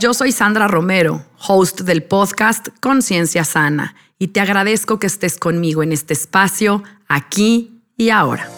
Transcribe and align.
yo 0.00 0.14
soy 0.14 0.32
Sandra 0.32 0.66
Romero, 0.66 1.22
host 1.46 1.82
del 1.82 2.02
podcast 2.02 2.68
Conciencia 2.80 3.44
Sana, 3.44 3.94
y 4.18 4.28
te 4.28 4.40
agradezco 4.40 4.98
que 4.98 5.06
estés 5.06 5.36
conmigo 5.36 5.82
en 5.82 5.92
este 5.92 6.14
espacio, 6.14 6.82
aquí 7.06 7.82
y 7.98 8.08
ahora. 8.08 8.48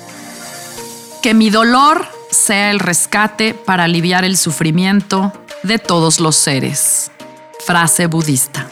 Que 1.20 1.34
mi 1.34 1.50
dolor 1.50 2.06
sea 2.30 2.70
el 2.70 2.78
rescate 2.78 3.54
para 3.54 3.84
aliviar 3.84 4.24
el 4.24 4.36
sufrimiento 4.36 5.32
de 5.64 5.80
todos 5.80 6.20
los 6.20 6.36
seres. 6.36 7.10
Frase 7.66 8.06
budista. 8.06 8.68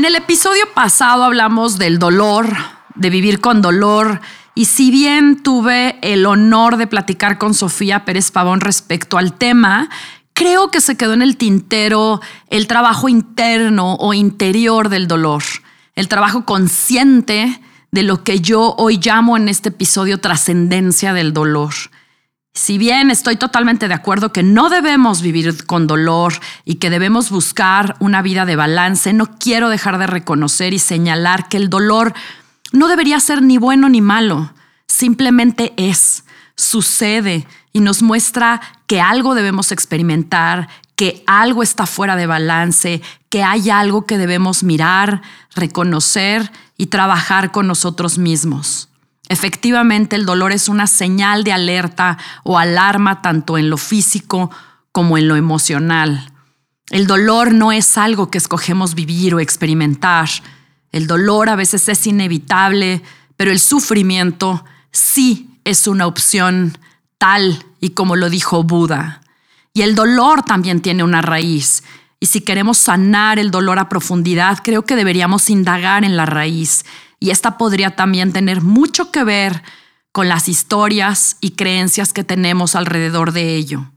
En 0.00 0.06
el 0.06 0.14
episodio 0.14 0.64
pasado 0.72 1.24
hablamos 1.24 1.76
del 1.76 1.98
dolor, 1.98 2.56
de 2.94 3.10
vivir 3.10 3.38
con 3.38 3.60
dolor, 3.60 4.22
y 4.54 4.64
si 4.64 4.90
bien 4.90 5.42
tuve 5.42 5.98
el 6.00 6.24
honor 6.24 6.78
de 6.78 6.86
platicar 6.86 7.36
con 7.36 7.52
Sofía 7.52 8.06
Pérez 8.06 8.30
Pavón 8.30 8.62
respecto 8.62 9.18
al 9.18 9.34
tema, 9.34 9.90
creo 10.32 10.70
que 10.70 10.80
se 10.80 10.96
quedó 10.96 11.12
en 11.12 11.20
el 11.20 11.36
tintero 11.36 12.22
el 12.48 12.66
trabajo 12.66 13.10
interno 13.10 13.96
o 13.96 14.14
interior 14.14 14.88
del 14.88 15.06
dolor, 15.06 15.42
el 15.94 16.08
trabajo 16.08 16.46
consciente 16.46 17.60
de 17.90 18.02
lo 18.02 18.24
que 18.24 18.40
yo 18.40 18.74
hoy 18.78 18.98
llamo 19.04 19.36
en 19.36 19.50
este 19.50 19.68
episodio 19.68 20.18
trascendencia 20.18 21.12
del 21.12 21.34
dolor. 21.34 21.74
Si 22.52 22.78
bien 22.78 23.10
estoy 23.10 23.36
totalmente 23.36 23.86
de 23.86 23.94
acuerdo 23.94 24.32
que 24.32 24.42
no 24.42 24.70
debemos 24.70 25.22
vivir 25.22 25.66
con 25.66 25.86
dolor 25.86 26.34
y 26.64 26.76
que 26.76 26.90
debemos 26.90 27.30
buscar 27.30 27.96
una 28.00 28.22
vida 28.22 28.44
de 28.44 28.56
balance, 28.56 29.12
no 29.12 29.38
quiero 29.38 29.68
dejar 29.68 29.98
de 29.98 30.08
reconocer 30.08 30.74
y 30.74 30.80
señalar 30.80 31.48
que 31.48 31.56
el 31.56 31.70
dolor 31.70 32.12
no 32.72 32.88
debería 32.88 33.20
ser 33.20 33.42
ni 33.42 33.56
bueno 33.56 33.88
ni 33.88 34.00
malo, 34.00 34.52
simplemente 34.86 35.72
es, 35.76 36.24
sucede 36.56 37.46
y 37.72 37.80
nos 37.80 38.02
muestra 38.02 38.60
que 38.86 39.00
algo 39.00 39.34
debemos 39.34 39.70
experimentar, 39.70 40.68
que 40.96 41.22
algo 41.26 41.62
está 41.62 41.86
fuera 41.86 42.16
de 42.16 42.26
balance, 42.26 43.00
que 43.28 43.42
hay 43.44 43.70
algo 43.70 44.06
que 44.06 44.18
debemos 44.18 44.64
mirar, 44.64 45.22
reconocer 45.54 46.50
y 46.76 46.86
trabajar 46.86 47.52
con 47.52 47.66
nosotros 47.66 48.18
mismos. 48.18 48.89
Efectivamente, 49.30 50.16
el 50.16 50.26
dolor 50.26 50.50
es 50.50 50.68
una 50.68 50.88
señal 50.88 51.44
de 51.44 51.52
alerta 51.52 52.18
o 52.42 52.58
alarma 52.58 53.22
tanto 53.22 53.58
en 53.58 53.70
lo 53.70 53.76
físico 53.76 54.50
como 54.90 55.16
en 55.18 55.28
lo 55.28 55.36
emocional. 55.36 56.32
El 56.90 57.06
dolor 57.06 57.54
no 57.54 57.70
es 57.70 57.96
algo 57.96 58.28
que 58.28 58.38
escogemos 58.38 58.96
vivir 58.96 59.36
o 59.36 59.38
experimentar. 59.38 60.28
El 60.90 61.06
dolor 61.06 61.48
a 61.48 61.54
veces 61.54 61.88
es 61.88 62.08
inevitable, 62.08 63.02
pero 63.36 63.52
el 63.52 63.60
sufrimiento 63.60 64.64
sí 64.90 65.60
es 65.62 65.86
una 65.86 66.08
opción 66.08 66.76
tal 67.16 67.64
y 67.78 67.90
como 67.90 68.16
lo 68.16 68.30
dijo 68.30 68.64
Buda. 68.64 69.20
Y 69.72 69.82
el 69.82 69.94
dolor 69.94 70.42
también 70.42 70.80
tiene 70.80 71.04
una 71.04 71.22
raíz. 71.22 71.84
Y 72.18 72.26
si 72.26 72.40
queremos 72.40 72.78
sanar 72.78 73.38
el 73.38 73.52
dolor 73.52 73.78
a 73.78 73.88
profundidad, 73.88 74.58
creo 74.64 74.84
que 74.84 74.96
deberíamos 74.96 75.48
indagar 75.50 76.04
en 76.04 76.16
la 76.16 76.26
raíz 76.26 76.84
y 77.20 77.30
esta 77.30 77.58
podría 77.58 77.94
también 77.94 78.32
tener 78.32 78.62
mucho 78.62 79.12
que 79.12 79.22
ver 79.22 79.62
con 80.10 80.28
las 80.28 80.48
historias 80.48 81.36
y 81.40 81.52
creencias 81.52 82.12
que 82.12 82.24
tenemos 82.24 82.74
alrededor 82.74 83.32
de 83.32 83.54
ello. 83.54 83.90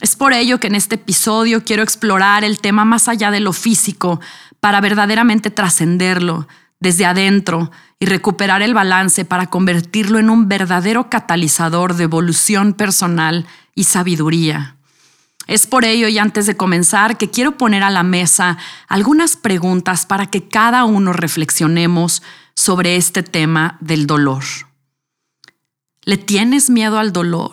Es 0.00 0.14
por 0.14 0.32
ello 0.32 0.60
que 0.60 0.68
en 0.68 0.76
este 0.76 0.94
episodio 0.94 1.64
quiero 1.64 1.82
explorar 1.82 2.44
el 2.44 2.60
tema 2.60 2.84
más 2.84 3.08
allá 3.08 3.32
de 3.32 3.40
lo 3.40 3.52
físico 3.52 4.20
para 4.60 4.80
verdaderamente 4.80 5.50
trascenderlo 5.50 6.46
desde 6.78 7.06
adentro 7.06 7.72
y 7.98 8.06
recuperar 8.06 8.62
el 8.62 8.74
balance 8.74 9.24
para 9.24 9.48
convertirlo 9.48 10.20
en 10.20 10.30
un 10.30 10.48
verdadero 10.48 11.10
catalizador 11.10 11.94
de 11.94 12.04
evolución 12.04 12.74
personal 12.74 13.46
y 13.74 13.84
sabiduría. 13.84 14.76
Es 15.48 15.66
por 15.66 15.84
ello 15.84 16.08
y 16.08 16.18
antes 16.18 16.46
de 16.46 16.56
comenzar 16.56 17.16
que 17.16 17.30
quiero 17.30 17.56
poner 17.56 17.82
a 17.82 17.90
la 17.90 18.02
mesa 18.02 18.58
algunas 18.86 19.36
preguntas 19.36 20.06
para 20.06 20.26
que 20.26 20.46
cada 20.46 20.84
uno 20.84 21.12
reflexionemos 21.12 22.22
sobre 22.58 22.96
este 22.96 23.22
tema 23.22 23.78
del 23.80 24.08
dolor. 24.08 24.42
¿Le 26.02 26.16
tienes 26.16 26.70
miedo 26.70 26.98
al 26.98 27.12
dolor? 27.12 27.52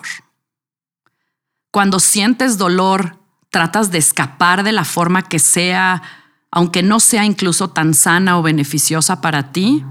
Cuando 1.70 2.00
sientes 2.00 2.58
dolor, 2.58 3.16
tratas 3.50 3.92
de 3.92 3.98
escapar 3.98 4.64
de 4.64 4.72
la 4.72 4.84
forma 4.84 5.22
que 5.22 5.38
sea, 5.38 6.02
aunque 6.50 6.82
no 6.82 6.98
sea 6.98 7.24
incluso 7.24 7.70
tan 7.70 7.94
sana 7.94 8.36
o 8.36 8.42
beneficiosa 8.42 9.20
para 9.20 9.52
ti. 9.52 9.84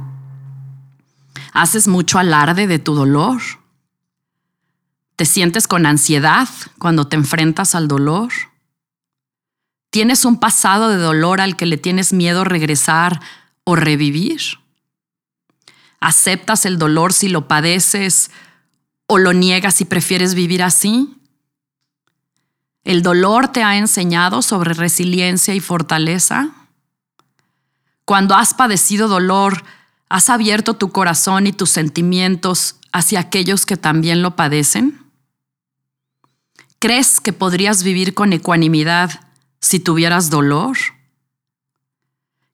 ¿Haces 1.53 1.87
mucho 1.87 2.19
alarde 2.19 2.67
de 2.67 2.79
tu 2.79 2.93
dolor? 2.93 3.41
¿Te 5.15 5.23
sientes 5.23 5.65
con 5.65 5.85
ansiedad 5.85 6.49
cuando 6.77 7.07
te 7.07 7.15
enfrentas 7.15 7.73
al 7.73 7.87
dolor? 7.87 8.33
¿Tienes 9.91 10.25
un 10.25 10.41
pasado 10.41 10.89
de 10.89 10.97
dolor 10.97 11.39
al 11.39 11.55
que 11.55 11.67
le 11.67 11.77
tienes 11.77 12.11
miedo 12.11 12.43
regresar 12.43 13.21
o 13.63 13.77
revivir? 13.77 14.64
¿Aceptas 16.05 16.67
el 16.67 16.77
dolor 16.77 17.13
si 17.13 17.29
lo 17.29 17.47
padeces 17.47 18.29
o 19.07 19.17
lo 19.17 19.33
niegas 19.33 19.73
si 19.73 19.85
prefieres 19.85 20.35
vivir 20.35 20.61
así? 20.61 21.17
¿El 22.83 23.01
dolor 23.01 23.47
te 23.47 23.63
ha 23.63 23.75
enseñado 23.77 24.43
sobre 24.43 24.75
resiliencia 24.75 25.55
y 25.55 25.59
fortaleza? 25.59 26.51
Cuando 28.05 28.35
has 28.35 28.53
padecido 28.53 29.07
dolor, 29.07 29.63
¿has 30.07 30.29
abierto 30.29 30.75
tu 30.75 30.91
corazón 30.91 31.47
y 31.47 31.53
tus 31.53 31.71
sentimientos 31.71 32.75
hacia 32.91 33.19
aquellos 33.19 33.65
que 33.65 33.75
también 33.75 34.21
lo 34.21 34.35
padecen? 34.35 35.03
¿Crees 36.77 37.19
que 37.19 37.33
podrías 37.33 37.81
vivir 37.81 38.13
con 38.13 38.31
ecuanimidad 38.31 39.21
si 39.59 39.79
tuvieras 39.79 40.29
dolor? 40.29 40.77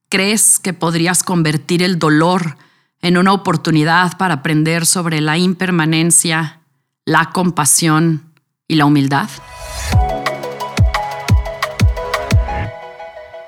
¿Crees 0.07 0.57
que 0.57 0.72
podrías 0.72 1.22
convertir 1.22 1.84
el 1.84 2.00
dolor 2.00 2.44
en 2.45 2.70
una 3.17 3.34
oportunidad 3.34 4.17
para 4.17 4.35
aprender 4.35 4.85
sobre 4.85 5.22
la 5.22 5.38
impermanencia, 5.38 6.62
la 7.06 7.31
compasión 7.31 8.23
y 8.67 8.75
la 8.75 8.85
humildad? 8.85 9.29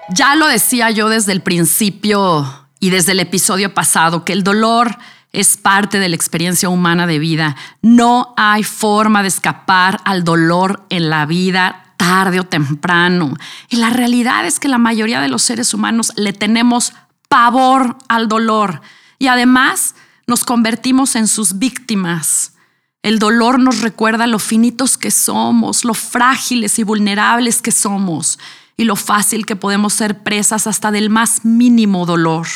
Ya 0.09 0.36
lo 0.36 0.47
decía 0.47 0.92
yo 0.92 1.09
desde 1.09 1.31
el 1.31 1.42
principio 1.42 2.68
y 2.80 2.90
desde 2.90 3.13
el 3.13 3.19
episodio 3.19 3.74
pasado, 3.74 4.25
que 4.25 4.34
el 4.34 4.44
dolor 4.44 4.97
es 5.31 5.58
parte 5.58 6.00
de 6.00 6.09
la 6.09 6.16
experiencia 6.16 6.69
humana 6.69 7.08
de 7.08 7.18
vida. 7.18 7.56
No 7.81 8.34
hay 8.38 8.63
forma 8.63 9.22
de 9.22 9.30
escapar 9.30 10.00
al 10.06 10.24
dolor 10.24 10.86
en 10.90 11.09
la 11.09 11.25
vida 11.25 11.96
tarde 11.97 12.40
o 12.40 12.44
temprano. 12.44 13.34
Y 13.69 13.78
la 13.78 13.90
realidad 13.90 14.46
es 14.46 14.59
que 14.59 14.68
la 14.68 14.78
mayoría 14.78 15.22
de 15.22 15.30
los 15.30 15.42
seres 15.42 15.74
humanos 15.74 16.12
le 16.16 16.33
tenemos 16.33 16.94
pavor 17.30 17.98
al 18.10 18.27
dolor 18.27 18.81
y 19.24 19.30
además 19.30 19.96
nos 20.28 20.44
convertimos 20.44 21.16
en 21.16 21.30
sus 21.30 21.58
víctimas. 21.58 22.56
El 23.04 23.20
dolor 23.20 23.58
nos 23.58 23.80
recuerda 23.80 24.28
lo 24.28 24.38
finitos 24.38 24.98
que 24.98 25.12
somos, 25.12 25.86
lo 25.86 25.94
frágiles 25.94 26.78
y 26.78 26.84
vulnerables 26.84 27.62
que 27.62 27.72
somos 27.72 28.38
y 28.75 28.84
lo 28.84 28.98
fácil 28.98 29.46
que 29.46 29.56
podemos 29.56 29.94
ser 29.94 30.24
presas 30.24 30.68
hasta 30.68 30.92
del 30.92 31.10
más 31.10 31.46
mínimo 31.46 32.06
dolor. 32.06 32.48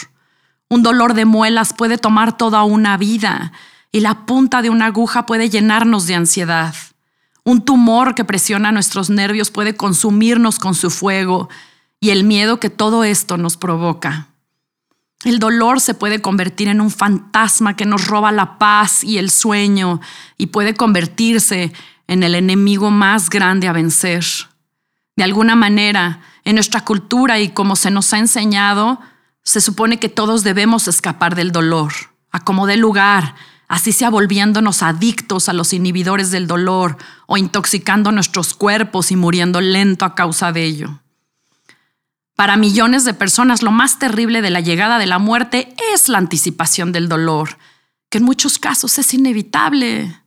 Un 0.67 0.83
dolor 0.83 1.13
de 1.13 1.23
muelas 1.23 1.71
puede 1.71 1.97
tomar 1.97 2.35
toda 2.35 2.63
una 2.63 2.97
vida 2.97 3.53
y 3.93 4.01
la 4.01 4.25
punta 4.25 4.61
de 4.61 4.69
una 4.69 4.87
aguja 4.87 5.25
puede 5.25 5.49
llenarnos 5.49 6.05
de 6.05 6.15
ansiedad. 6.15 6.75
Un 7.45 7.63
tumor 7.63 8.13
que 8.13 8.25
presiona 8.25 8.73
nuestros 8.73 9.09
nervios 9.09 9.51
puede 9.51 9.77
consumirnos 9.77 10.59
con 10.59 10.75
su 10.75 10.89
fuego 10.89 11.47
y 12.01 12.09
el 12.09 12.25
miedo 12.25 12.59
que 12.59 12.69
todo 12.69 13.05
esto 13.05 13.37
nos 13.37 13.55
provoca. 13.55 14.27
El 15.27 15.39
dolor 15.39 15.81
se 15.81 15.93
puede 15.93 16.21
convertir 16.21 16.69
en 16.69 16.79
un 16.79 16.89
fantasma 16.89 17.75
que 17.75 17.85
nos 17.85 18.07
roba 18.07 18.31
la 18.31 18.57
paz 18.57 19.03
y 19.03 19.17
el 19.17 19.29
sueño 19.29 19.99
y 20.37 20.47
puede 20.47 20.73
convertirse 20.73 21.73
en 22.07 22.23
el 22.23 22.33
enemigo 22.33 22.91
más 22.91 23.29
grande 23.29 23.67
a 23.67 23.73
vencer. 23.73 24.23
De 25.17 25.25
alguna 25.25 25.57
manera, 25.57 26.21
en 26.45 26.55
nuestra 26.55 26.85
cultura 26.85 27.41
y 27.41 27.49
como 27.49 27.75
se 27.75 27.91
nos 27.91 28.13
ha 28.13 28.19
enseñado, 28.19 29.01
se 29.43 29.59
supone 29.59 29.99
que 29.99 30.07
todos 30.07 30.45
debemos 30.45 30.87
escapar 30.87 31.35
del 31.35 31.51
dolor, 31.51 31.91
a 32.31 32.45
como 32.45 32.65
dé 32.65 32.77
lugar, 32.77 33.35
así 33.67 33.91
sea 33.91 34.09
volviéndonos 34.09 34.81
adictos 34.81 35.49
a 35.49 35.53
los 35.53 35.73
inhibidores 35.73 36.31
del 36.31 36.47
dolor 36.47 36.95
o 37.25 37.35
intoxicando 37.35 38.13
nuestros 38.13 38.53
cuerpos 38.53 39.11
y 39.11 39.17
muriendo 39.17 39.59
lento 39.59 40.05
a 40.05 40.15
causa 40.15 40.53
de 40.53 40.63
ello. 40.63 41.01
Para 42.37 42.55
millones 42.55 43.03
de 43.03 43.15
personas 43.15 43.63
lo 43.63 43.71
más 43.71 43.97
terrible 43.97 44.43
de 44.43 44.51
la 44.51 44.59
llegada 44.59 44.99
de 44.99 45.07
la 45.07 45.17
muerte 45.17 45.73
es 45.91 46.07
la 46.07 46.19
anticipación 46.19 46.91
del 46.91 47.09
dolor, 47.09 47.57
que 48.11 48.19
en 48.19 48.25
muchos 48.25 48.59
casos 48.59 48.99
es 48.99 49.11
inevitable. 49.15 50.21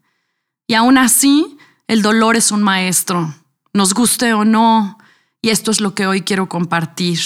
Y 0.66 0.74
aún 0.74 0.98
así, 0.98 1.56
el 1.86 2.02
dolor 2.02 2.34
es 2.34 2.50
un 2.50 2.64
maestro, 2.64 3.32
nos 3.72 3.94
guste 3.94 4.32
o 4.34 4.44
no, 4.44 4.98
y 5.40 5.50
esto 5.50 5.70
es 5.70 5.80
lo 5.80 5.94
que 5.94 6.08
hoy 6.08 6.22
quiero 6.22 6.48
compartir. 6.48 7.20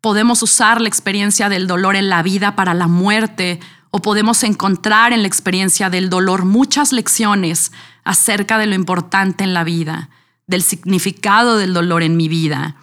Podemos 0.00 0.42
usar 0.42 0.80
la 0.80 0.88
experiencia 0.88 1.48
del 1.48 1.68
dolor 1.68 1.94
en 1.94 2.08
la 2.08 2.24
vida 2.24 2.56
para 2.56 2.74
la 2.74 2.88
muerte 2.88 3.60
o 3.92 4.02
podemos 4.02 4.42
encontrar 4.42 5.12
en 5.12 5.22
la 5.22 5.28
experiencia 5.28 5.90
del 5.90 6.10
dolor 6.10 6.44
muchas 6.44 6.90
lecciones 6.90 7.70
acerca 8.02 8.58
de 8.58 8.66
lo 8.66 8.74
importante 8.74 9.44
en 9.44 9.54
la 9.54 9.62
vida, 9.62 10.10
del 10.48 10.64
significado 10.64 11.56
del 11.56 11.72
dolor 11.72 12.02
en 12.02 12.16
mi 12.16 12.26
vida, 12.26 12.74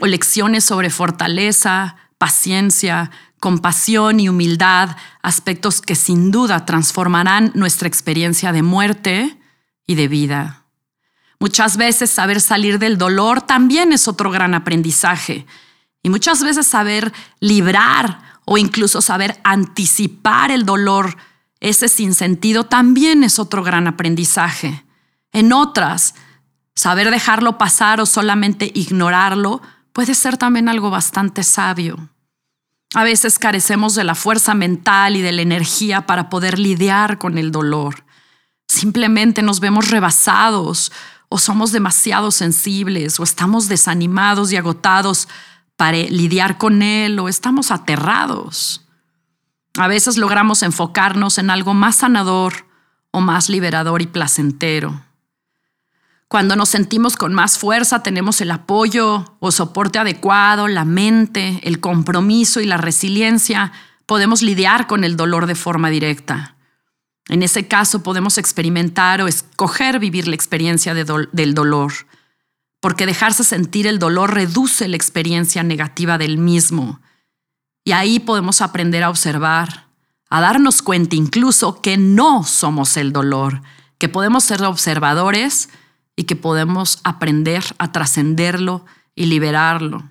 o 0.00 0.06
lecciones 0.06 0.64
sobre 0.64 0.90
fortaleza, 0.90 1.96
paciencia, 2.18 3.10
compasión 3.40 4.20
y 4.20 4.28
humildad, 4.28 4.96
aspectos 5.22 5.80
que 5.80 5.94
sin 5.94 6.30
duda 6.30 6.64
transformarán 6.64 7.52
nuestra 7.54 7.88
experiencia 7.88 8.52
de 8.52 8.62
muerte 8.62 9.38
y 9.86 9.94
de 9.94 10.08
vida. 10.08 10.64
Muchas 11.38 11.76
veces 11.76 12.10
saber 12.10 12.40
salir 12.40 12.78
del 12.78 12.96
dolor 12.96 13.42
también 13.42 13.92
es 13.92 14.08
otro 14.08 14.30
gran 14.30 14.54
aprendizaje. 14.54 15.46
Y 16.02 16.08
muchas 16.08 16.42
veces 16.42 16.66
saber 16.66 17.12
librar 17.40 18.40
o 18.46 18.56
incluso 18.58 19.02
saber 19.02 19.40
anticipar 19.44 20.50
el 20.50 20.64
dolor, 20.64 21.16
ese 21.60 21.88
sinsentido, 21.88 22.64
también 22.64 23.24
es 23.24 23.38
otro 23.38 23.62
gran 23.62 23.86
aprendizaje. 23.86 24.84
En 25.32 25.52
otras, 25.52 26.14
saber 26.74 27.10
dejarlo 27.10 27.58
pasar 27.58 28.00
o 28.00 28.06
solamente 28.06 28.70
ignorarlo 28.74 29.62
puede 29.94 30.14
ser 30.14 30.36
también 30.36 30.68
algo 30.68 30.90
bastante 30.90 31.42
sabio. 31.42 32.10
A 32.94 33.04
veces 33.04 33.38
carecemos 33.38 33.94
de 33.94 34.04
la 34.04 34.14
fuerza 34.14 34.52
mental 34.52 35.16
y 35.16 35.22
de 35.22 35.32
la 35.32 35.40
energía 35.40 36.04
para 36.04 36.28
poder 36.28 36.58
lidiar 36.58 37.16
con 37.16 37.38
el 37.38 37.50
dolor. 37.50 38.04
Simplemente 38.68 39.40
nos 39.40 39.60
vemos 39.60 39.90
rebasados 39.90 40.92
o 41.28 41.38
somos 41.38 41.72
demasiado 41.72 42.30
sensibles 42.30 43.18
o 43.18 43.22
estamos 43.22 43.68
desanimados 43.68 44.52
y 44.52 44.56
agotados 44.56 45.28
para 45.76 45.98
lidiar 45.98 46.58
con 46.58 46.82
él 46.82 47.18
o 47.18 47.28
estamos 47.28 47.70
aterrados. 47.70 48.86
A 49.76 49.88
veces 49.88 50.16
logramos 50.16 50.62
enfocarnos 50.62 51.38
en 51.38 51.50
algo 51.50 51.72
más 51.72 51.96
sanador 51.96 52.66
o 53.10 53.20
más 53.20 53.48
liberador 53.48 54.02
y 54.02 54.06
placentero. 54.06 55.02
Cuando 56.34 56.56
nos 56.56 56.70
sentimos 56.70 57.14
con 57.14 57.32
más 57.32 57.58
fuerza, 57.58 58.02
tenemos 58.02 58.40
el 58.40 58.50
apoyo 58.50 59.36
o 59.38 59.52
soporte 59.52 60.00
adecuado, 60.00 60.66
la 60.66 60.84
mente, 60.84 61.60
el 61.62 61.78
compromiso 61.78 62.60
y 62.60 62.66
la 62.66 62.76
resiliencia, 62.76 63.70
podemos 64.04 64.42
lidiar 64.42 64.88
con 64.88 65.04
el 65.04 65.16
dolor 65.16 65.46
de 65.46 65.54
forma 65.54 65.90
directa. 65.90 66.56
En 67.28 67.44
ese 67.44 67.68
caso 67.68 68.02
podemos 68.02 68.36
experimentar 68.36 69.22
o 69.22 69.28
escoger 69.28 70.00
vivir 70.00 70.26
la 70.26 70.34
experiencia 70.34 70.92
del 70.92 71.54
dolor 71.54 71.92
porque 72.80 73.06
dejarse 73.06 73.44
sentir 73.44 73.86
el 73.86 74.00
dolor 74.00 74.34
reduce 74.34 74.88
la 74.88 74.96
experiencia 74.96 75.62
negativa 75.62 76.18
del 76.18 76.36
mismo. 76.36 77.00
Y 77.84 77.92
ahí 77.92 78.18
podemos 78.18 78.60
aprender 78.60 79.04
a 79.04 79.10
observar, 79.10 79.86
a 80.30 80.40
darnos 80.40 80.82
cuenta 80.82 81.14
incluso 81.14 81.80
que 81.80 81.96
no 81.96 82.42
somos 82.42 82.96
el 82.96 83.12
dolor, 83.12 83.62
que 83.98 84.08
podemos 84.08 84.42
ser 84.42 84.64
observadores 84.64 85.68
y 86.16 86.24
que 86.24 86.36
podemos 86.36 87.00
aprender 87.04 87.64
a 87.78 87.92
trascenderlo 87.92 88.84
y 89.14 89.26
liberarlo. 89.26 90.04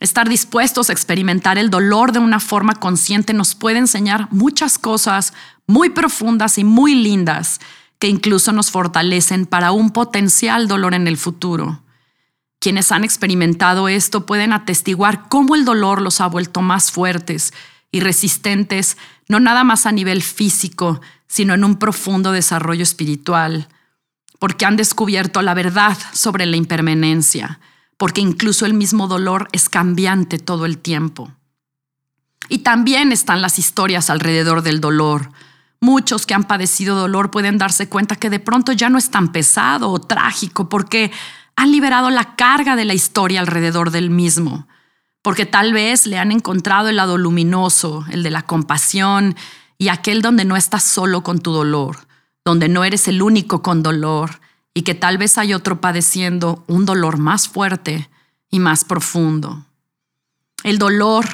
Estar 0.00 0.28
dispuestos 0.28 0.90
a 0.90 0.92
experimentar 0.92 1.58
el 1.58 1.70
dolor 1.70 2.12
de 2.12 2.20
una 2.20 2.38
forma 2.38 2.74
consciente 2.74 3.32
nos 3.32 3.54
puede 3.54 3.78
enseñar 3.78 4.28
muchas 4.30 4.78
cosas 4.78 5.32
muy 5.66 5.90
profundas 5.90 6.56
y 6.58 6.64
muy 6.64 6.94
lindas 6.94 7.60
que 7.98 8.08
incluso 8.08 8.52
nos 8.52 8.70
fortalecen 8.70 9.44
para 9.46 9.72
un 9.72 9.90
potencial 9.90 10.68
dolor 10.68 10.94
en 10.94 11.08
el 11.08 11.16
futuro. 11.16 11.82
Quienes 12.60 12.92
han 12.92 13.04
experimentado 13.04 13.88
esto 13.88 14.24
pueden 14.24 14.52
atestiguar 14.52 15.28
cómo 15.28 15.56
el 15.56 15.64
dolor 15.64 16.00
los 16.00 16.20
ha 16.20 16.26
vuelto 16.26 16.60
más 16.62 16.92
fuertes 16.92 17.52
y 17.90 18.00
resistentes, 18.00 18.96
no 19.28 19.40
nada 19.40 19.64
más 19.64 19.86
a 19.86 19.92
nivel 19.92 20.22
físico, 20.22 21.00
sino 21.26 21.54
en 21.54 21.64
un 21.64 21.76
profundo 21.76 22.32
desarrollo 22.32 22.82
espiritual, 22.82 23.68
porque 24.38 24.66
han 24.66 24.76
descubierto 24.76 25.42
la 25.42 25.54
verdad 25.54 25.96
sobre 26.12 26.46
la 26.46 26.56
impermanencia, 26.56 27.60
porque 27.96 28.20
incluso 28.20 28.66
el 28.66 28.74
mismo 28.74 29.08
dolor 29.08 29.48
es 29.52 29.68
cambiante 29.68 30.38
todo 30.38 30.66
el 30.66 30.78
tiempo. 30.78 31.32
Y 32.48 32.58
también 32.58 33.12
están 33.12 33.42
las 33.42 33.58
historias 33.58 34.10
alrededor 34.10 34.62
del 34.62 34.80
dolor, 34.80 35.32
Muchos 35.80 36.26
que 36.26 36.34
han 36.34 36.44
padecido 36.44 36.96
dolor 36.96 37.30
pueden 37.30 37.56
darse 37.56 37.88
cuenta 37.88 38.16
que 38.16 38.30
de 38.30 38.40
pronto 38.40 38.72
ya 38.72 38.88
no 38.88 38.98
es 38.98 39.10
tan 39.10 39.30
pesado 39.30 39.90
o 39.90 40.00
trágico 40.00 40.68
porque 40.68 41.12
han 41.54 41.70
liberado 41.70 42.10
la 42.10 42.34
carga 42.34 42.74
de 42.74 42.84
la 42.84 42.94
historia 42.94 43.40
alrededor 43.40 43.92
del 43.92 44.10
mismo, 44.10 44.66
porque 45.22 45.46
tal 45.46 45.72
vez 45.72 46.06
le 46.06 46.18
han 46.18 46.32
encontrado 46.32 46.88
el 46.88 46.96
lado 46.96 47.16
luminoso, 47.16 48.04
el 48.10 48.24
de 48.24 48.30
la 48.30 48.42
compasión 48.42 49.36
y 49.76 49.88
aquel 49.88 50.20
donde 50.20 50.44
no 50.44 50.56
estás 50.56 50.82
solo 50.82 51.22
con 51.22 51.38
tu 51.38 51.52
dolor, 51.52 52.07
donde 52.48 52.68
no 52.68 52.82
eres 52.82 53.08
el 53.08 53.20
único 53.20 53.62
con 53.62 53.82
dolor 53.82 54.40
y 54.72 54.82
que 54.82 54.94
tal 54.94 55.18
vez 55.18 55.36
hay 55.36 55.52
otro 55.52 55.80
padeciendo 55.80 56.64
un 56.66 56.86
dolor 56.86 57.18
más 57.18 57.46
fuerte 57.46 58.08
y 58.50 58.58
más 58.58 58.84
profundo. 58.84 59.66
El 60.64 60.78
dolor 60.78 61.26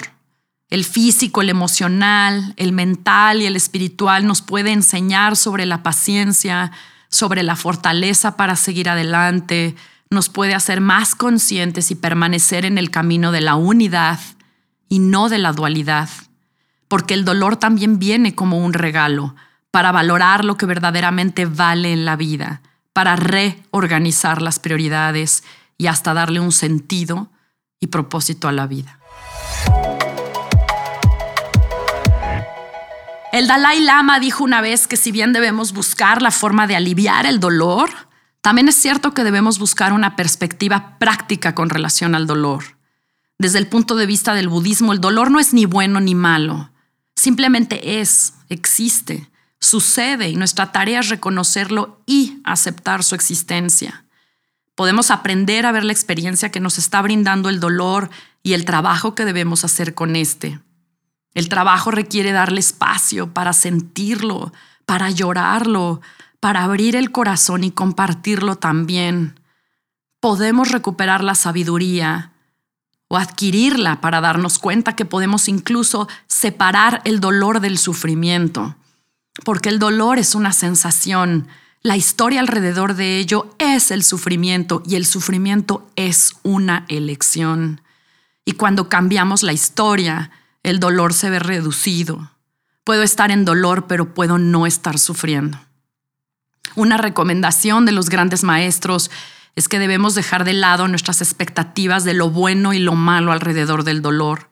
el 0.74 0.84
físico, 0.84 1.40
el 1.40 1.50
emocional, 1.50 2.52
el 2.56 2.72
mental 2.72 3.40
y 3.40 3.46
el 3.46 3.54
espiritual 3.54 4.26
nos 4.26 4.42
puede 4.42 4.72
enseñar 4.72 5.36
sobre 5.36 5.66
la 5.66 5.84
paciencia, 5.84 6.72
sobre 7.08 7.44
la 7.44 7.54
fortaleza 7.54 8.36
para 8.36 8.56
seguir 8.56 8.88
adelante, 8.88 9.76
nos 10.10 10.28
puede 10.28 10.52
hacer 10.52 10.80
más 10.80 11.14
conscientes 11.14 11.92
y 11.92 11.94
permanecer 11.94 12.64
en 12.64 12.76
el 12.76 12.90
camino 12.90 13.30
de 13.30 13.40
la 13.40 13.54
unidad 13.54 14.18
y 14.88 14.98
no 14.98 15.28
de 15.28 15.38
la 15.38 15.52
dualidad, 15.52 16.08
porque 16.88 17.14
el 17.14 17.24
dolor 17.24 17.56
también 17.56 18.00
viene 18.00 18.34
como 18.34 18.58
un 18.58 18.72
regalo 18.72 19.36
para 19.74 19.90
valorar 19.90 20.44
lo 20.44 20.56
que 20.56 20.66
verdaderamente 20.66 21.46
vale 21.46 21.92
en 21.92 22.04
la 22.04 22.14
vida, 22.14 22.62
para 22.92 23.16
reorganizar 23.16 24.40
las 24.40 24.60
prioridades 24.60 25.42
y 25.76 25.88
hasta 25.88 26.14
darle 26.14 26.38
un 26.38 26.52
sentido 26.52 27.32
y 27.80 27.88
propósito 27.88 28.46
a 28.46 28.52
la 28.52 28.68
vida. 28.68 29.00
El 33.32 33.48
Dalai 33.48 33.80
Lama 33.80 34.20
dijo 34.20 34.44
una 34.44 34.60
vez 34.60 34.86
que 34.86 34.96
si 34.96 35.10
bien 35.10 35.32
debemos 35.32 35.72
buscar 35.72 36.22
la 36.22 36.30
forma 36.30 36.68
de 36.68 36.76
aliviar 36.76 37.26
el 37.26 37.40
dolor, 37.40 37.90
también 38.42 38.68
es 38.68 38.76
cierto 38.76 39.12
que 39.12 39.24
debemos 39.24 39.58
buscar 39.58 39.92
una 39.92 40.14
perspectiva 40.14 41.00
práctica 41.00 41.56
con 41.56 41.68
relación 41.68 42.14
al 42.14 42.28
dolor. 42.28 42.78
Desde 43.38 43.58
el 43.58 43.66
punto 43.66 43.96
de 43.96 44.06
vista 44.06 44.34
del 44.34 44.48
budismo, 44.48 44.92
el 44.92 45.00
dolor 45.00 45.32
no 45.32 45.40
es 45.40 45.52
ni 45.52 45.66
bueno 45.66 45.98
ni 45.98 46.14
malo, 46.14 46.70
simplemente 47.16 47.98
es, 48.00 48.34
existe, 48.48 49.33
sucede 49.64 50.28
y 50.28 50.36
nuestra 50.36 50.72
tarea 50.72 51.00
es 51.00 51.08
reconocerlo 51.08 52.00
y 52.06 52.40
aceptar 52.44 53.02
su 53.02 53.14
existencia. 53.14 54.04
Podemos 54.74 55.10
aprender 55.10 55.66
a 55.66 55.72
ver 55.72 55.84
la 55.84 55.92
experiencia 55.92 56.50
que 56.50 56.60
nos 56.60 56.78
está 56.78 57.00
brindando 57.00 57.48
el 57.48 57.60
dolor 57.60 58.10
y 58.42 58.52
el 58.52 58.64
trabajo 58.64 59.14
que 59.14 59.24
debemos 59.24 59.64
hacer 59.64 59.94
con 59.94 60.16
este. 60.16 60.60
El 61.32 61.48
trabajo 61.48 61.90
requiere 61.90 62.32
darle 62.32 62.60
espacio 62.60 63.32
para 63.32 63.52
sentirlo, 63.52 64.52
para 64.84 65.10
llorarlo, 65.10 66.00
para 66.40 66.64
abrir 66.64 66.94
el 66.94 67.10
corazón 67.10 67.64
y 67.64 67.70
compartirlo 67.70 68.56
también. 68.56 69.40
Podemos 70.20 70.70
recuperar 70.70 71.24
la 71.24 71.34
sabiduría 71.34 72.32
o 73.08 73.16
adquirirla 73.16 74.00
para 74.00 74.20
darnos 74.20 74.58
cuenta 74.58 74.94
que 74.94 75.04
podemos 75.04 75.48
incluso 75.48 76.08
separar 76.26 77.00
el 77.04 77.20
dolor 77.20 77.60
del 77.60 77.78
sufrimiento, 77.78 78.76
porque 79.42 79.68
el 79.68 79.78
dolor 79.78 80.18
es 80.18 80.34
una 80.34 80.52
sensación, 80.52 81.48
la 81.82 81.96
historia 81.96 82.40
alrededor 82.40 82.94
de 82.94 83.18
ello 83.18 83.54
es 83.58 83.90
el 83.90 84.04
sufrimiento 84.04 84.82
y 84.86 84.94
el 84.94 85.04
sufrimiento 85.04 85.90
es 85.96 86.34
una 86.42 86.86
elección. 86.88 87.82
Y 88.44 88.52
cuando 88.52 88.88
cambiamos 88.88 89.42
la 89.42 89.52
historia, 89.52 90.30
el 90.62 90.80
dolor 90.80 91.12
se 91.12 91.28
ve 91.28 91.40
reducido. 91.40 92.30
Puedo 92.84 93.02
estar 93.02 93.30
en 93.30 93.44
dolor, 93.44 93.86
pero 93.86 94.14
puedo 94.14 94.38
no 94.38 94.66
estar 94.66 94.98
sufriendo. 94.98 95.58
Una 96.74 96.96
recomendación 96.96 97.84
de 97.84 97.92
los 97.92 98.08
grandes 98.08 98.44
maestros 98.44 99.10
es 99.54 99.68
que 99.68 99.78
debemos 99.78 100.14
dejar 100.14 100.44
de 100.44 100.54
lado 100.54 100.88
nuestras 100.88 101.20
expectativas 101.20 102.04
de 102.04 102.14
lo 102.14 102.30
bueno 102.30 102.72
y 102.72 102.78
lo 102.78 102.94
malo 102.94 103.30
alrededor 103.30 103.84
del 103.84 104.02
dolor. 104.02 104.48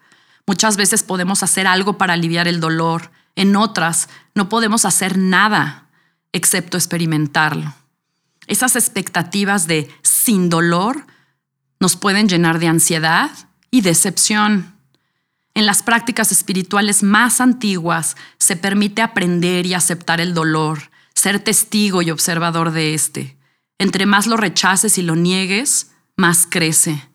Muchas 0.47 0.77
veces 0.77 1.03
podemos 1.03 1.43
hacer 1.43 1.67
algo 1.67 1.99
para 1.99 2.13
aliviar 2.13 2.47
el 2.47 2.61
dolor, 2.61 3.11
en 3.37 3.57
otras 3.57 4.09
no 4.35 4.49
podemos 4.49 4.85
hacer 4.85 5.19
nada 5.19 5.89
excepto 6.33 6.77
experimentarlo. 6.77 7.75
Esas 8.47 8.77
expectativas 8.77 9.67
de 9.67 9.91
sin 10.03 10.49
dolor 10.49 11.07
nos 11.81 11.97
pueden 11.97 12.29
llenar 12.29 12.59
de 12.59 12.69
ansiedad 12.69 13.31
y 13.71 13.83
decepción. 13.83 14.75
En 15.55 15.67
las 15.67 15.83
prácticas 15.83 16.33
espirituales 16.33 17.03
más 17.03 17.41
antiguas 17.41 18.17
se 18.39 18.57
permite 18.57 19.03
aprender 19.03 19.67
y 19.67 19.75
aceptar 19.75 20.21
el 20.21 20.35
dolor, 20.35 20.91
ser 21.15 21.41
testigo 21.41 22.03
y 22.03 22.11
observador 22.11 22.73
de 22.73 22.95
este. 22.95 23.37
Entre 23.79 24.07
más 24.07 24.27
lo 24.27 24.37
rechaces 24.37 24.97
y 24.99 25.03
lo 25.03 25.17
niegues, 25.17 25.91
más 26.17 26.47
crece, 26.49 27.09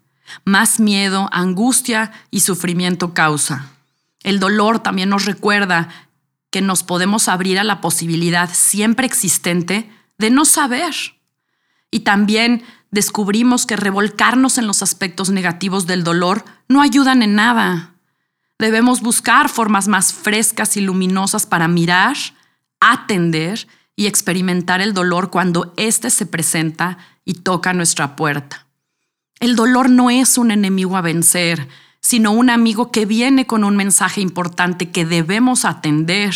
más 0.43 0.79
miedo, 0.79 1.29
angustia 1.31 2.11
y 2.29 2.41
sufrimiento 2.41 3.13
causa. 3.13 3.71
El 4.23 4.39
dolor 4.39 4.79
también 4.79 5.09
nos 5.09 5.25
recuerda 5.25 6.06
que 6.49 6.61
nos 6.61 6.83
podemos 6.83 7.27
abrir 7.27 7.59
a 7.59 7.63
la 7.63 7.81
posibilidad 7.81 8.49
siempre 8.53 9.05
existente 9.05 9.89
de 10.17 10.29
no 10.29 10.45
saber. 10.45 10.93
Y 11.91 12.01
también 12.01 12.63
descubrimos 12.91 13.65
que 13.65 13.75
revolcarnos 13.75 14.57
en 14.57 14.67
los 14.67 14.81
aspectos 14.81 15.29
negativos 15.29 15.87
del 15.87 16.03
dolor 16.03 16.45
no 16.67 16.81
ayudan 16.81 17.21
en 17.21 17.35
nada. 17.35 17.93
Debemos 18.59 19.01
buscar 19.01 19.49
formas 19.49 19.87
más 19.87 20.13
frescas 20.13 20.77
y 20.77 20.81
luminosas 20.81 21.45
para 21.45 21.67
mirar, 21.67 22.17
atender 22.79 23.67
y 23.95 24.07
experimentar 24.07 24.81
el 24.81 24.93
dolor 24.93 25.29
cuando 25.29 25.73
éste 25.77 26.09
se 26.09 26.25
presenta 26.25 26.97
y 27.25 27.35
toca 27.35 27.73
nuestra 27.73 28.15
puerta. 28.15 28.67
El 29.39 29.55
dolor 29.55 29.89
no 29.89 30.09
es 30.09 30.37
un 30.37 30.51
enemigo 30.51 30.97
a 30.97 31.01
vencer, 31.01 31.67
sino 32.01 32.31
un 32.31 32.49
amigo 32.49 32.91
que 32.91 33.05
viene 33.05 33.45
con 33.45 33.63
un 33.63 33.75
mensaje 33.75 34.21
importante 34.21 34.91
que 34.91 35.05
debemos 35.05 35.65
atender. 35.65 36.33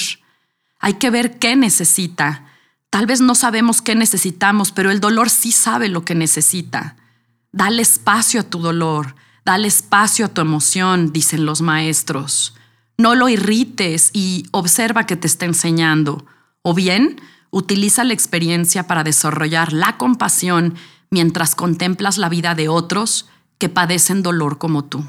Hay 0.79 0.95
que 0.95 1.09
ver 1.09 1.39
qué 1.39 1.55
necesita. 1.55 2.45
Tal 2.89 3.05
vez 3.05 3.21
no 3.21 3.35
sabemos 3.35 3.81
qué 3.81 3.95
necesitamos, 3.95 4.71
pero 4.71 4.91
el 4.91 4.99
dolor 4.99 5.29
sí 5.29 5.51
sabe 5.51 5.87
lo 5.87 6.03
que 6.03 6.15
necesita. 6.15 6.97
Dale 7.51 7.81
espacio 7.81 8.41
a 8.41 8.43
tu 8.43 8.59
dolor, 8.59 9.15
dale 9.45 9.67
espacio 9.67 10.25
a 10.25 10.29
tu 10.29 10.41
emoción, 10.41 11.13
dicen 11.13 11.45
los 11.45 11.61
maestros. 11.61 12.55
No 12.97 13.15
lo 13.15 13.29
irrites 13.29 14.09
y 14.13 14.45
observa 14.51 15.05
que 15.05 15.15
te 15.15 15.27
está 15.27 15.45
enseñando. 15.45 16.25
O 16.61 16.73
bien, 16.73 17.19
Utiliza 17.51 18.05
la 18.05 18.13
experiencia 18.13 18.87
para 18.87 19.03
desarrollar 19.03 19.73
la 19.73 19.97
compasión 19.97 20.75
mientras 21.09 21.53
contemplas 21.53 22.17
la 22.17 22.29
vida 22.29 22.55
de 22.55 22.69
otros 22.69 23.29
que 23.57 23.67
padecen 23.67 24.23
dolor 24.23 24.57
como 24.57 24.85
tú. 24.85 25.03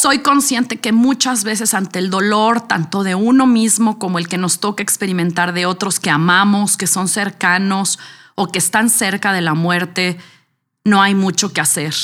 Soy 0.00 0.20
consciente 0.20 0.78
que 0.78 0.92
muchas 0.92 1.42
veces 1.42 1.74
ante 1.74 1.98
el 1.98 2.08
dolor, 2.08 2.60
tanto 2.60 3.02
de 3.02 3.14
uno 3.14 3.46
mismo 3.46 3.98
como 3.98 4.18
el 4.18 4.28
que 4.28 4.38
nos 4.38 4.60
toca 4.60 4.82
experimentar 4.82 5.52
de 5.52 5.66
otros 5.66 5.98
que 5.98 6.08
amamos, 6.08 6.76
que 6.76 6.86
son 6.86 7.08
cercanos 7.08 7.98
o 8.34 8.46
que 8.46 8.58
están 8.58 8.90
cerca 8.90 9.32
de 9.32 9.40
la 9.40 9.54
muerte, 9.54 10.16
no 10.84 11.02
hay 11.02 11.14
mucho 11.14 11.52
que 11.52 11.60
hacer. 11.60 11.94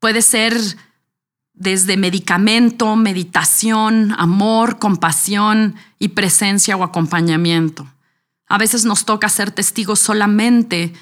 Puede 0.00 0.22
ser 0.22 0.56
desde 1.52 1.96
medicamento, 1.96 2.96
meditación, 2.96 4.14
amor, 4.18 4.78
compasión 4.78 5.76
y 5.98 6.08
presencia 6.08 6.76
o 6.76 6.82
acompañamiento. 6.82 7.86
A 8.48 8.58
veces 8.58 8.84
nos 8.84 9.04
toca 9.04 9.28
ser 9.28 9.50
testigos 9.50 10.00
solamente 10.00 10.92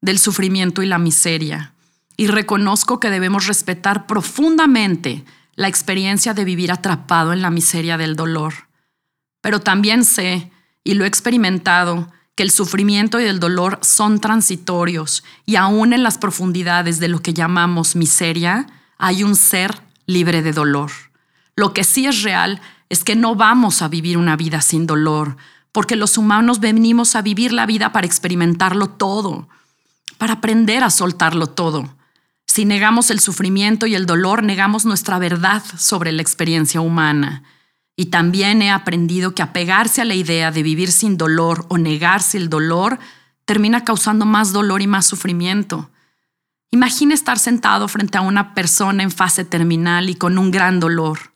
del 0.00 0.18
sufrimiento 0.18 0.82
y 0.82 0.86
la 0.86 0.98
miseria. 0.98 1.74
Y 2.18 2.26
reconozco 2.26 3.00
que 3.00 3.08
debemos 3.08 3.46
respetar 3.46 4.06
profundamente 4.06 5.24
la 5.54 5.68
experiencia 5.68 6.34
de 6.34 6.44
vivir 6.44 6.70
atrapado 6.70 7.32
en 7.32 7.40
la 7.40 7.50
miseria 7.50 7.96
del 7.96 8.16
dolor. 8.16 8.68
Pero 9.40 9.60
también 9.60 10.04
sé, 10.04 10.50
y 10.84 10.94
lo 10.94 11.04
he 11.04 11.06
experimentado, 11.08 12.12
que 12.34 12.42
el 12.42 12.50
sufrimiento 12.50 13.20
y 13.20 13.24
el 13.24 13.40
dolor 13.40 13.78
son 13.82 14.20
transitorios 14.20 15.24
y 15.46 15.56
aún 15.56 15.92
en 15.92 16.02
las 16.02 16.18
profundidades 16.18 17.00
de 17.00 17.08
lo 17.08 17.20
que 17.20 17.34
llamamos 17.34 17.96
miseria 17.96 18.66
hay 18.96 19.24
un 19.24 19.34
ser 19.34 19.80
libre 20.06 20.42
de 20.42 20.52
dolor. 20.52 20.90
Lo 21.56 21.72
que 21.72 21.82
sí 21.82 22.06
es 22.06 22.22
real 22.22 22.60
es 22.88 23.02
que 23.02 23.16
no 23.16 23.34
vamos 23.34 23.82
a 23.82 23.88
vivir 23.88 24.18
una 24.18 24.36
vida 24.36 24.60
sin 24.60 24.86
dolor, 24.86 25.36
porque 25.72 25.96
los 25.96 26.16
humanos 26.16 26.60
venimos 26.60 27.16
a 27.16 27.22
vivir 27.22 27.52
la 27.52 27.66
vida 27.66 27.92
para 27.92 28.06
experimentarlo 28.06 28.88
todo, 28.88 29.48
para 30.16 30.34
aprender 30.34 30.84
a 30.84 30.90
soltarlo 30.90 31.48
todo. 31.48 31.97
Si 32.58 32.64
negamos 32.64 33.12
el 33.12 33.20
sufrimiento 33.20 33.86
y 33.86 33.94
el 33.94 34.04
dolor, 34.04 34.42
negamos 34.42 34.84
nuestra 34.84 35.20
verdad 35.20 35.62
sobre 35.76 36.10
la 36.10 36.22
experiencia 36.22 36.80
humana. 36.80 37.44
Y 37.94 38.06
también 38.06 38.62
he 38.62 38.72
aprendido 38.72 39.32
que 39.32 39.42
apegarse 39.42 40.00
a 40.00 40.04
la 40.04 40.16
idea 40.16 40.50
de 40.50 40.64
vivir 40.64 40.90
sin 40.90 41.16
dolor 41.16 41.66
o 41.68 41.78
negarse 41.78 42.36
el 42.36 42.50
dolor 42.50 42.98
termina 43.44 43.84
causando 43.84 44.26
más 44.26 44.52
dolor 44.52 44.82
y 44.82 44.88
más 44.88 45.06
sufrimiento. 45.06 45.92
Imagina 46.72 47.14
estar 47.14 47.38
sentado 47.38 47.86
frente 47.86 48.18
a 48.18 48.22
una 48.22 48.54
persona 48.54 49.04
en 49.04 49.12
fase 49.12 49.44
terminal 49.44 50.10
y 50.10 50.16
con 50.16 50.36
un 50.36 50.50
gran 50.50 50.80
dolor. 50.80 51.32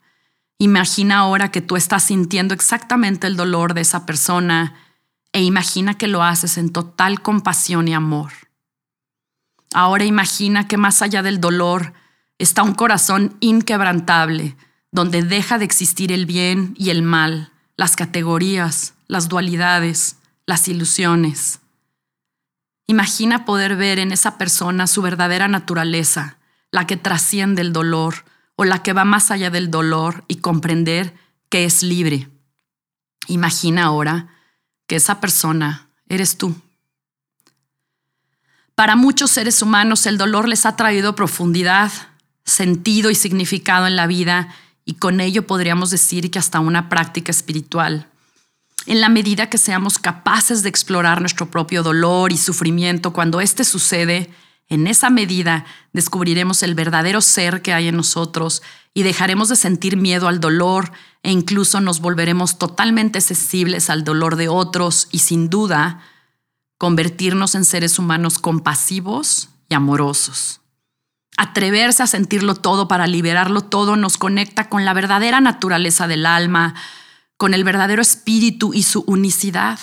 Imagina 0.57 1.19
ahora 1.19 1.51
que 1.51 1.61
tú 1.61 1.77
estás 1.77 2.03
sintiendo 2.03 2.53
exactamente 2.53 3.27
el 3.27 3.37
dolor 3.37 3.73
de 3.73 3.79
esa 3.79 4.05
persona 4.05 4.75
e 5.31 5.41
imagina 5.41 5.93
que 5.93 6.07
lo 6.07 6.21
haces 6.21 6.57
en 6.57 6.73
total 6.73 7.21
compasión 7.21 7.87
y 7.87 7.93
amor. 7.93 8.42
Ahora 9.73 10.05
imagina 10.05 10.67
que 10.67 10.77
más 10.77 11.01
allá 11.01 11.23
del 11.23 11.41
dolor 11.41 11.93
está 12.37 12.63
un 12.63 12.73
corazón 12.73 13.35
inquebrantable, 13.39 14.55
donde 14.91 15.23
deja 15.23 15.57
de 15.57 15.65
existir 15.65 16.11
el 16.11 16.25
bien 16.25 16.75
y 16.77 16.91
el 16.91 17.01
mal, 17.01 17.51
las 17.75 17.95
categorías, 17.95 18.93
las 19.07 19.29
dualidades, 19.29 20.17
las 20.45 20.67
ilusiones. 20.67 21.59
Imagina 22.85 23.45
poder 23.45 23.75
ver 23.75 23.97
en 23.97 24.11
esa 24.11 24.37
persona 24.37 24.87
su 24.87 25.01
verdadera 25.01 25.47
naturaleza, 25.47 26.37
la 26.71 26.85
que 26.85 26.97
trasciende 26.97 27.61
el 27.61 27.73
dolor 27.73 28.25
o 28.55 28.65
la 28.65 28.83
que 28.83 28.93
va 28.93 29.05
más 29.05 29.31
allá 29.31 29.49
del 29.49 29.71
dolor 29.71 30.25
y 30.27 30.37
comprender 30.37 31.15
que 31.49 31.65
es 31.65 31.81
libre. 31.81 32.29
Imagina 33.27 33.85
ahora 33.85 34.27
que 34.85 34.97
esa 34.97 35.21
persona 35.21 35.89
eres 36.07 36.37
tú. 36.37 36.55
Para 38.75 38.95
muchos 38.95 39.29
seres 39.29 39.61
humanos 39.61 40.05
el 40.07 40.17
dolor 40.17 40.47
les 40.47 40.65
ha 40.65 40.75
traído 40.75 41.15
profundidad, 41.15 41.91
sentido 42.43 43.11
y 43.11 43.15
significado 43.15 43.85
en 43.85 43.95
la 43.95 44.07
vida 44.07 44.55
y 44.83 44.95
con 44.95 45.21
ello 45.21 45.45
podríamos 45.45 45.91
decir 45.91 46.31
que 46.31 46.39
hasta 46.39 46.59
una 46.59 46.89
práctica 46.89 47.31
espiritual. 47.31 48.07
En 48.85 48.99
la 48.99 49.09
medida 49.09 49.49
que 49.49 49.57
seamos 49.57 49.99
capaces 49.99 50.63
de 50.63 50.69
explorar 50.69 51.21
nuestro 51.21 51.51
propio 51.51 51.83
dolor 51.83 52.31
y 52.33 52.37
sufrimiento 52.37 53.13
cuando 53.13 53.41
éste 53.41 53.63
sucede, 53.63 54.29
en 54.67 54.87
esa 54.87 55.11
medida 55.11 55.65
descubriremos 55.93 56.63
el 56.63 56.73
verdadero 56.73 57.21
ser 57.21 57.61
que 57.61 57.73
hay 57.73 57.89
en 57.89 57.95
nosotros 57.95 58.63
y 58.93 59.03
dejaremos 59.03 59.49
de 59.49 59.55
sentir 59.55 59.97
miedo 59.97 60.27
al 60.27 60.39
dolor 60.39 60.91
e 61.21 61.31
incluso 61.31 61.79
nos 61.79 62.01
volveremos 62.01 62.57
totalmente 62.57 63.21
sensibles 63.21 63.91
al 63.91 64.03
dolor 64.03 64.35
de 64.35 64.49
otros 64.49 65.07
y 65.11 65.19
sin 65.19 65.49
duda 65.49 66.01
convertirnos 66.83 67.55
en 67.55 67.63
seres 67.63 67.97
humanos 67.97 68.39
compasivos 68.39 69.47
y 69.69 69.73
amorosos. 69.73 70.59
Atreverse 71.37 72.03
a 72.03 72.07
sentirlo 72.07 72.55
todo 72.55 72.89
para 72.89 73.07
liberarlo 73.07 73.61
todo 73.61 73.95
nos 73.95 74.17
conecta 74.17 74.67
con 74.67 74.83
la 74.83 74.91
verdadera 74.91 75.39
naturaleza 75.39 76.09
del 76.09 76.25
alma, 76.25 76.75
con 77.37 77.53
el 77.53 77.63
verdadero 77.63 78.01
espíritu 78.01 78.73
y 78.73 78.83
su 78.83 79.05
unicidad. 79.07 79.79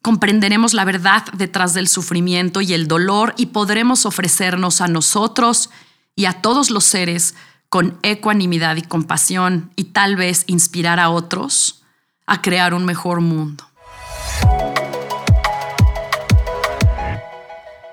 Comprenderemos 0.00 0.72
la 0.72 0.86
verdad 0.86 1.22
detrás 1.34 1.74
del 1.74 1.86
sufrimiento 1.86 2.62
y 2.62 2.72
el 2.72 2.88
dolor 2.88 3.34
y 3.36 3.48
podremos 3.48 4.06
ofrecernos 4.06 4.80
a 4.80 4.88
nosotros 4.88 5.68
y 6.14 6.24
a 6.24 6.40
todos 6.40 6.70
los 6.70 6.84
seres 6.84 7.34
con 7.68 7.98
ecuanimidad 8.02 8.76
y 8.76 8.82
compasión 8.82 9.70
y 9.76 9.84
tal 9.92 10.16
vez 10.16 10.44
inspirar 10.46 10.98
a 10.98 11.10
otros 11.10 11.82
a 12.24 12.40
crear 12.40 12.72
un 12.72 12.86
mejor 12.86 13.20
mundo. 13.20 13.66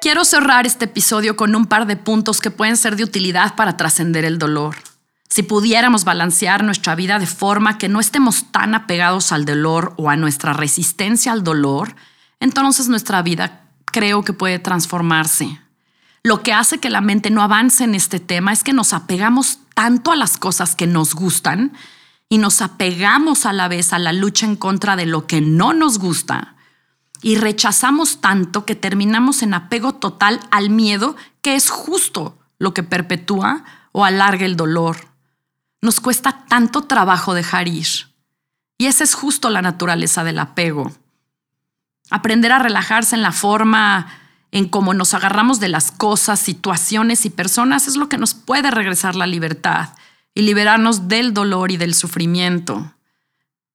Quiero 0.03 0.25
cerrar 0.25 0.65
este 0.65 0.83
episodio 0.83 1.37
con 1.37 1.55
un 1.55 1.65
par 1.65 1.87
de 1.87 1.95
puntos 1.95 2.41
que 2.41 2.51
pueden 2.51 2.75
ser 2.75 2.97
de 2.97 3.05
utilidad 3.05 3.55
para 3.55 3.77
trascender 3.77 4.25
el 4.25 4.37
dolor. 4.37 4.75
Si 5.29 5.43
pudiéramos 5.43 6.03
balancear 6.03 6.61
nuestra 6.61 6.93
vida 6.93 7.19
de 7.19 7.25
forma 7.25 7.77
que 7.77 7.87
no 7.87 8.01
estemos 8.01 8.51
tan 8.51 8.75
apegados 8.75 9.31
al 9.31 9.45
dolor 9.45 9.93
o 9.95 10.09
a 10.09 10.17
nuestra 10.17 10.51
resistencia 10.51 11.31
al 11.31 11.45
dolor, 11.45 11.95
entonces 12.41 12.89
nuestra 12.89 13.21
vida 13.21 13.61
creo 13.85 14.25
que 14.25 14.33
puede 14.33 14.59
transformarse. 14.59 15.61
Lo 16.21 16.43
que 16.43 16.51
hace 16.51 16.79
que 16.79 16.89
la 16.89 16.99
mente 16.99 17.29
no 17.29 17.41
avance 17.41 17.85
en 17.85 17.95
este 17.95 18.19
tema 18.19 18.51
es 18.51 18.65
que 18.65 18.73
nos 18.73 18.91
apegamos 18.91 19.59
tanto 19.73 20.11
a 20.11 20.17
las 20.17 20.35
cosas 20.35 20.75
que 20.75 20.85
nos 20.85 21.15
gustan 21.15 21.71
y 22.27 22.39
nos 22.39 22.61
apegamos 22.61 23.45
a 23.45 23.53
la 23.53 23.69
vez 23.69 23.93
a 23.93 23.99
la 23.99 24.11
lucha 24.11 24.47
en 24.47 24.57
contra 24.57 24.97
de 24.97 25.05
lo 25.05 25.27
que 25.27 25.39
no 25.39 25.71
nos 25.71 25.97
gusta, 25.97 26.57
y 27.23 27.37
rechazamos 27.37 28.19
tanto 28.19 28.65
que 28.65 28.75
terminamos 28.75 29.41
en 29.41 29.53
apego 29.53 29.95
total 29.95 30.41
al 30.51 30.69
miedo, 30.69 31.15
que 31.41 31.55
es 31.55 31.69
justo 31.69 32.37
lo 32.59 32.73
que 32.73 32.83
perpetúa 32.83 33.63
o 33.93 34.05
alarga 34.05 34.45
el 34.45 34.57
dolor. 34.57 35.07
Nos 35.81 36.01
cuesta 36.01 36.45
tanto 36.47 36.83
trabajo 36.83 37.33
dejar 37.33 37.69
ir. 37.69 37.87
Y 38.77 38.87
esa 38.87 39.05
es 39.05 39.15
justo 39.15 39.49
la 39.49 39.61
naturaleza 39.61 40.25
del 40.25 40.37
apego. 40.37 40.91
Aprender 42.09 42.51
a 42.51 42.59
relajarse 42.59 43.15
en 43.15 43.21
la 43.21 43.31
forma 43.31 44.07
en 44.51 44.67
cómo 44.67 44.93
nos 44.93 45.13
agarramos 45.13 45.61
de 45.61 45.69
las 45.69 45.91
cosas, 45.91 46.39
situaciones 46.39 47.25
y 47.25 47.29
personas 47.29 47.87
es 47.87 47.95
lo 47.95 48.09
que 48.09 48.17
nos 48.17 48.33
puede 48.33 48.69
regresar 48.69 49.15
la 49.15 49.27
libertad 49.27 49.89
y 50.35 50.41
liberarnos 50.41 51.07
del 51.07 51.33
dolor 51.33 51.71
y 51.71 51.77
del 51.77 51.93
sufrimiento. 51.93 52.93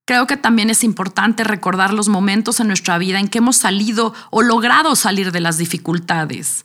Creo 0.09 0.27
que 0.27 0.39
también 0.39 0.71
es 0.71 0.85
importante 0.85 1.45
recordar 1.45 1.93
los 1.93 2.09
momentos 2.09 2.61
en 2.61 2.69
nuestra 2.69 2.97
vida 2.97 3.21
en 3.21 3.29
que 3.29 3.39
hemos 3.39 3.59
salido 3.59 4.15
o 4.31 4.41
logrado 4.41 4.97
salir 4.97 5.33
de 5.33 5.41
las 5.41 5.59
dificultades. 5.59 6.65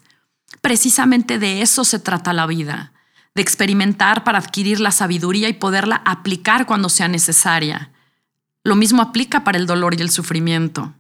Precisamente 0.62 1.39
de 1.39 1.62
eso 1.62 1.83
se 1.83 2.00
trata 2.00 2.31
la 2.31 2.45
vida, 2.45 2.93
de 3.35 3.41
experimentar 3.41 4.23
para 4.23 4.38
adquirir 4.38 4.79
la 4.79 4.91
sabiduría 4.91 5.50
y 5.50 5.53
poderla 5.55 6.01
aplicar 6.05 6.65
cuando 6.65 6.88
sea 6.88 7.09
necesaria. 7.09 7.91
Lo 8.63 8.77
mismo 8.77 9.01
aplica 9.01 9.43
para 9.43 9.57
el 9.57 9.67
dolor 9.67 9.93
y 10.00 10.01
el 10.01 10.09
sufrimiento. 10.09 10.93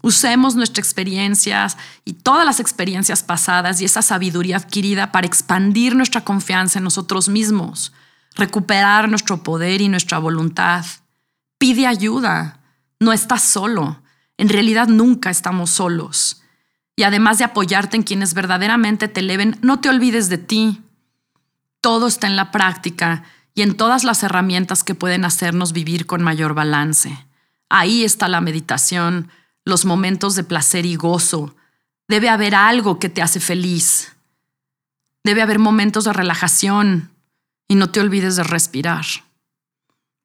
Usemos 0.00 0.54
nuestras 0.54 0.86
experiencias 0.86 1.76
y 2.04 2.12
todas 2.12 2.46
las 2.46 2.60
experiencias 2.60 3.24
pasadas 3.24 3.80
y 3.80 3.84
esa 3.84 4.02
sabiduría 4.02 4.58
adquirida 4.58 5.10
para 5.10 5.26
expandir 5.26 5.96
nuestra 5.96 6.20
confianza 6.20 6.78
en 6.78 6.84
nosotros 6.84 7.28
mismos, 7.28 7.92
recuperar 8.36 9.08
nuestro 9.08 9.42
poder 9.42 9.80
y 9.80 9.88
nuestra 9.88 10.20
voluntad. 10.20 10.86
Pide 11.58 11.86
ayuda. 11.86 12.60
No 13.00 13.12
estás 13.12 13.42
solo. 13.42 14.00
En 14.36 14.48
realidad 14.48 14.86
nunca 14.86 15.30
estamos 15.30 15.70
solos. 15.70 16.42
Y 16.96 17.02
además 17.02 17.38
de 17.38 17.44
apoyarte 17.44 17.96
en 17.96 18.04
quienes 18.04 18.34
verdaderamente 18.34 19.08
te 19.08 19.20
eleven, 19.20 19.58
no 19.60 19.80
te 19.80 19.88
olvides 19.88 20.28
de 20.28 20.38
ti. 20.38 20.82
Todo 21.80 22.06
está 22.06 22.26
en 22.26 22.36
la 22.36 22.50
práctica 22.50 23.24
y 23.54 23.62
en 23.62 23.76
todas 23.76 24.04
las 24.04 24.22
herramientas 24.22 24.84
que 24.84 24.94
pueden 24.94 25.24
hacernos 25.24 25.72
vivir 25.72 26.06
con 26.06 26.22
mayor 26.22 26.54
balance. 26.54 27.26
Ahí 27.68 28.04
está 28.04 28.28
la 28.28 28.40
meditación, 28.40 29.30
los 29.64 29.84
momentos 29.84 30.34
de 30.34 30.44
placer 30.44 30.86
y 30.86 30.96
gozo. 30.96 31.54
Debe 32.08 32.30
haber 32.30 32.54
algo 32.54 32.98
que 32.98 33.08
te 33.08 33.22
hace 33.22 33.40
feliz. 33.40 34.16
Debe 35.24 35.42
haber 35.42 35.58
momentos 35.58 36.04
de 36.04 36.12
relajación 36.12 37.10
y 37.68 37.74
no 37.74 37.90
te 37.90 38.00
olvides 38.00 38.36
de 38.36 38.44
respirar 38.44 39.04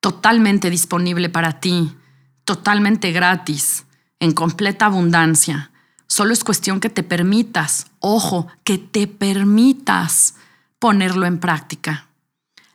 totalmente 0.04 0.70
disponible 0.70 1.30
para 1.30 1.62
ti, 1.62 1.96
totalmente 2.44 3.14
gratis, 3.14 3.86
en 4.20 4.34
completa 4.34 4.88
abundancia. 4.88 5.72
Solo 6.08 6.34
es 6.34 6.44
cuestión 6.44 6.82
que 6.82 6.90
te 6.90 7.04
permitas, 7.04 7.88
ojo, 8.00 8.48
que 8.66 8.78
te 8.78 9.08
permitas 9.08 10.36
ponerlo 10.78 11.26
en 11.26 11.40
práctica. 11.40 12.08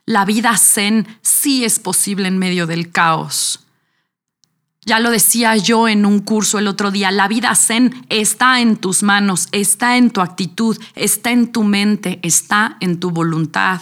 La 0.07 0.25
vida 0.25 0.57
zen 0.57 1.05
sí 1.21 1.63
es 1.63 1.77
posible 1.77 2.27
en 2.27 2.39
medio 2.39 2.65
del 2.65 2.91
caos. 2.91 3.63
Ya 4.83 4.99
lo 4.99 5.11
decía 5.11 5.55
yo 5.55 5.87
en 5.87 6.07
un 6.07 6.21
curso 6.21 6.57
el 6.57 6.67
otro 6.67 6.89
día, 6.89 7.11
la 7.11 7.27
vida 7.27 7.53
zen 7.53 8.07
está 8.09 8.59
en 8.59 8.75
tus 8.75 9.03
manos, 9.03 9.49
está 9.51 9.97
en 9.97 10.09
tu 10.09 10.21
actitud, 10.21 10.81
está 10.95 11.29
en 11.29 11.51
tu 11.51 11.63
mente, 11.63 12.19
está 12.23 12.77
en 12.79 12.99
tu 12.99 13.11
voluntad. 13.11 13.81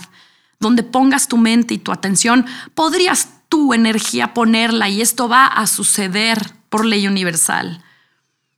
Donde 0.59 0.83
pongas 0.83 1.29
tu 1.29 1.37
mente 1.37 1.75
y 1.75 1.77
tu 1.77 1.93
atención, 1.93 2.45
podrías 2.73 3.36
tu 3.49 3.73
energía 3.73 4.33
ponerla 4.33 4.89
y 4.89 5.01
esto 5.01 5.29
va 5.29 5.47
a 5.47 5.67
suceder 5.67 6.53
por 6.69 6.85
ley 6.85 7.07
universal. 7.07 7.83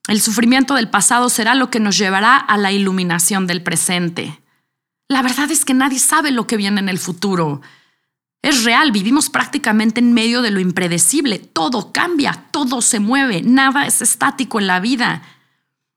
El 0.08 0.22
sufrimiento 0.22 0.74
del 0.74 0.90
pasado 0.90 1.30
será 1.30 1.54
lo 1.56 1.70
que 1.70 1.80
nos 1.80 1.98
llevará 1.98 2.38
a 2.38 2.58
la 2.58 2.72
iluminación 2.72 3.46
del 3.46 3.62
presente. 3.62 4.42
La 5.08 5.22
verdad 5.22 5.52
es 5.52 5.66
que 5.66 5.74
nadie 5.74 6.00
sabe 6.00 6.32
lo 6.32 6.48
que 6.48 6.58
viene 6.58 6.80
en 6.80 6.90
el 6.90 6.98
futuro. 6.98 7.62
Es 8.42 8.64
real, 8.64 8.92
vivimos 8.92 9.30
prácticamente 9.30 10.00
en 10.00 10.14
medio 10.14 10.42
de 10.42 10.52
lo 10.52 10.60
impredecible. 10.60 11.40
Todo 11.40 11.92
cambia, 11.92 12.46
todo 12.52 12.82
se 12.82 13.00
mueve, 13.00 13.42
nada 13.42 13.86
es 13.86 14.02
estático 14.02 14.60
en 14.60 14.68
la 14.68 14.80
vida, 14.80 15.22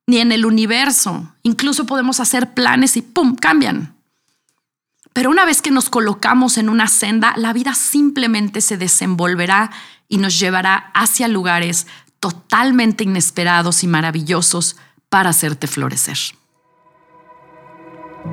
ni 0.06 0.18
en 0.18 0.32
el 0.32 0.44
universo. 0.44 1.34
Incluso 1.42 1.86
podemos 1.86 2.20
hacer 2.20 2.52
planes 2.52 2.96
y 2.96 3.02
¡pum! 3.02 3.36
cambian. 3.36 3.94
Pero 5.12 5.30
una 5.30 5.44
vez 5.44 5.60
que 5.60 5.70
nos 5.70 5.90
colocamos 5.90 6.56
en 6.58 6.68
una 6.68 6.86
senda, 6.86 7.34
la 7.36 7.52
vida 7.52 7.74
simplemente 7.74 8.60
se 8.60 8.76
desenvolverá 8.76 9.70
y 10.08 10.18
nos 10.18 10.38
llevará 10.38 10.90
hacia 10.94 11.28
lugares 11.28 11.86
totalmente 12.20 13.04
inesperados 13.04 13.82
y 13.82 13.88
maravillosos 13.88 14.76
para 15.08 15.30
hacerte 15.30 15.66
florecer. 15.66 16.16